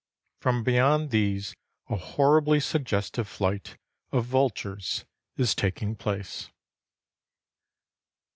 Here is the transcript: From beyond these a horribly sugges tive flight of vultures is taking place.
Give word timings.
From 0.39 0.63
beyond 0.63 1.11
these 1.11 1.55
a 1.87 1.95
horribly 1.95 2.57
sugges 2.57 3.11
tive 3.11 3.27
flight 3.27 3.77
of 4.11 4.25
vultures 4.25 5.05
is 5.37 5.53
taking 5.53 5.95
place. 5.95 6.49